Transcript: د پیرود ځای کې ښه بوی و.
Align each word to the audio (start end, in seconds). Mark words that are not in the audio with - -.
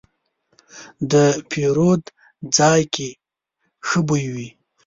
د 1.11 1.13
پیرود 1.49 2.03
ځای 2.57 2.81
کې 2.93 3.09
ښه 3.87 3.99
بوی 4.07 4.25
و. 4.33 4.35